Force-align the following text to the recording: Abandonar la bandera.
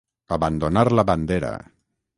Abandonar 0.37 0.85
la 0.99 1.07
bandera. 1.11 1.55